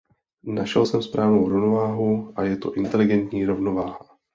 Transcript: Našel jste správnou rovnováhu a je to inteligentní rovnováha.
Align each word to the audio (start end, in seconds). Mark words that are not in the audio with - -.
Našel 0.43 0.85
jste 0.85 1.01
správnou 1.01 1.49
rovnováhu 1.49 2.33
a 2.35 2.43
je 2.43 2.57
to 2.57 2.73
inteligentní 2.73 3.45
rovnováha. 3.45 3.99